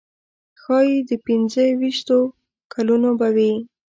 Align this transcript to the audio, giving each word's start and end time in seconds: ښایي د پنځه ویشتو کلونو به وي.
ښایي 0.61 0.97
د 1.09 1.11
پنځه 1.25 1.63
ویشتو 1.79 2.19
کلونو 2.73 3.09
به 3.19 3.27
وي. 3.35 3.53